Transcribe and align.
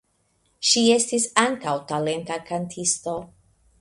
Ŝi 0.69 0.81
estis 0.93 1.27
ankaŭ 1.43 1.73
talenta 1.93 2.39
kantisto. 2.49 3.15